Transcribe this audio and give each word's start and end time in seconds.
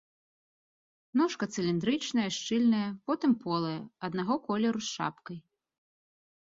Ножка 1.21 1.43
цыліндрычная, 1.57 2.25
шчыльная, 2.39 2.89
потым 3.11 3.31
полая, 3.47 3.77
аднаго 4.11 4.33
колеру 4.51 4.79
з 4.89 4.93
шапкай. 4.99 5.37